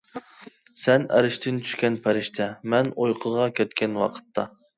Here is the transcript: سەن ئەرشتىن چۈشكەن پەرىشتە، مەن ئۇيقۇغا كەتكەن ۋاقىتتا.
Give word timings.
سەن 0.83 1.03
ئەرشتىن 1.17 1.59
چۈشكەن 1.65 1.99
پەرىشتە، 2.07 2.49
مەن 2.75 2.91
ئۇيقۇغا 2.97 3.47
كەتكەن 3.61 3.97
ۋاقىتتا. 4.05 4.49